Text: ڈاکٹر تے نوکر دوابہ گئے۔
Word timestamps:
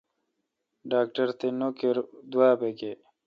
ڈاکٹر 0.91 1.27
تے 1.39 1.47
نوکر 1.59 1.95
دوابہ 2.31 2.69
گئے۔ 2.77 2.91